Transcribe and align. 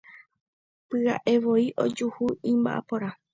Pya'evoi 0.89 1.65
ojuhu 1.83 2.25
imba'aporã. 2.53 3.09